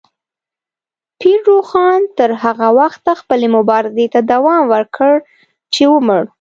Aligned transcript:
پیر 1.19 1.39
روښان 1.49 2.01
تر 2.17 2.29
هغه 2.43 2.67
وخته 2.79 3.11
خپلې 3.21 3.47
مبارزې 3.57 4.05
ته 4.13 4.19
دوام 4.31 4.63
ورکړ 4.73 5.13
چې 5.73 5.83
ومړ. 5.93 6.21